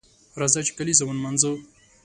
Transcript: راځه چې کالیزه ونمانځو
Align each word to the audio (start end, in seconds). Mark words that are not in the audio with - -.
راځه 0.39 0.59
چې 0.67 0.71
کالیزه 0.77 1.03
ونمانځو 1.05 1.53